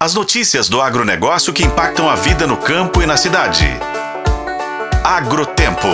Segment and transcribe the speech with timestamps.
[0.00, 3.66] As notícias do agronegócio que impactam a vida no campo e na cidade.
[5.02, 5.88] Agrotempo.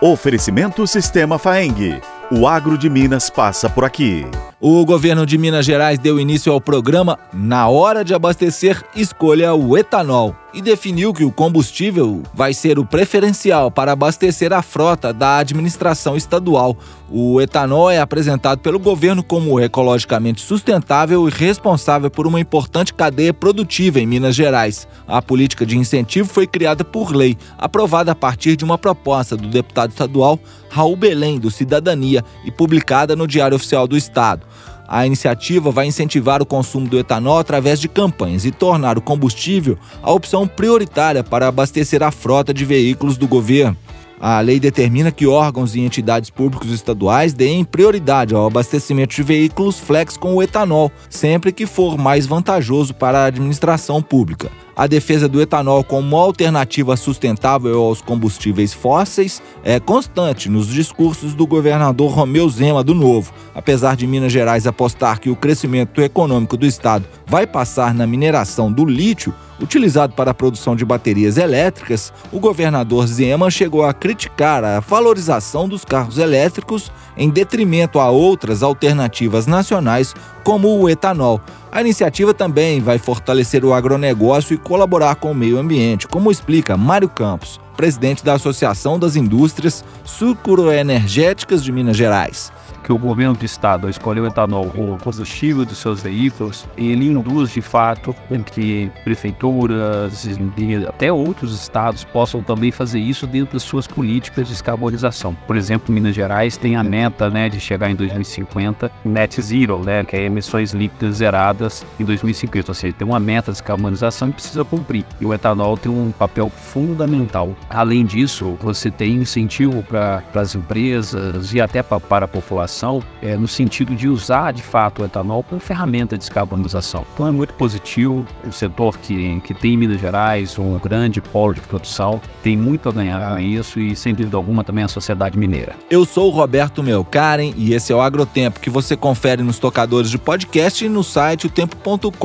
[0.00, 2.00] Oferecimento Sistema Faeng.
[2.28, 4.26] O agro de Minas passa por aqui.
[4.60, 9.78] O governo de Minas Gerais deu início ao programa Na Hora de Abastecer, escolha o
[9.78, 15.36] etanol e definiu que o combustível vai ser o preferencial para abastecer a frota da
[15.36, 16.74] administração estadual.
[17.10, 23.34] O etanol é apresentado pelo governo como ecologicamente sustentável e responsável por uma importante cadeia
[23.34, 24.88] produtiva em Minas Gerais.
[25.06, 29.48] A política de incentivo foi criada por lei, aprovada a partir de uma proposta do
[29.48, 34.46] deputado estadual Raul Belém, do Cidadania, e publicada no Diário Oficial do Estado.
[34.88, 39.78] A iniciativa vai incentivar o consumo do etanol através de campanhas e tornar o combustível
[40.02, 43.76] a opção prioritária para abastecer a frota de veículos do governo.
[44.18, 49.78] A lei determina que órgãos e entidades públicos estaduais deem prioridade ao abastecimento de veículos
[49.78, 54.50] flex com o etanol, sempre que for mais vantajoso para a administração pública.
[54.74, 61.46] A defesa do etanol como alternativa sustentável aos combustíveis fósseis é constante nos discursos do
[61.46, 63.32] governador Romeu Zema do Novo.
[63.54, 68.70] Apesar de Minas Gerais apostar que o crescimento econômico do estado vai passar na mineração
[68.70, 74.64] do lítio, utilizado para a produção de baterias elétricas, o governador Zema chegou a criticar
[74.64, 81.40] a valorização dos carros elétricos em detrimento a outras alternativas nacionais, como o etanol.
[81.72, 86.76] A iniciativa também vai fortalecer o agronegócio e colaborar com o meio ambiente, como explica
[86.76, 92.52] Mário Campos, presidente da Associação das Indústrias Sucroenergéticas de Minas Gerais
[92.86, 97.50] que o governo do estado escolheu o etanol como combustível dos seus veículos, ele induz
[97.50, 98.14] de fato
[98.52, 104.52] que prefeituras e até outros estados possam também fazer isso dentro das suas políticas de
[104.52, 105.36] descarbonização.
[105.48, 110.04] Por exemplo, Minas Gerais tem a meta né, de chegar em 2050 net zero, né,
[110.04, 114.32] que é emissões líquidas zeradas em 2050, ou seja, tem uma meta de descarbonização e
[114.32, 115.04] precisa cumprir.
[115.20, 117.52] E o etanol tem um papel fundamental.
[117.68, 122.75] Além disso, você tem incentivo para as empresas e até pra, para a população
[123.22, 127.04] é, no sentido de usar de fato o etanol como ferramenta de descarbonização.
[127.14, 128.26] Então é muito positivo.
[128.46, 132.88] O setor que, que tem em Minas Gerais um grande polo de produção tem muito
[132.88, 135.74] a ganhar com isso e, sem dúvida alguma, também a sociedade mineira.
[135.90, 140.10] Eu sou o Roberto Melkaren e esse é o Agrotempo que você confere nos tocadores
[140.10, 142.16] de podcast e no site otempo.com.br.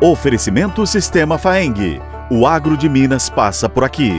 [0.00, 2.00] Oferecimento Sistema Faeng.
[2.30, 4.12] O agro de Minas passa por aqui.